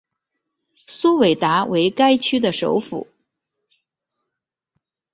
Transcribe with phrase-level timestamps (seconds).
[0.87, 3.05] 苏韦达为该区的首府。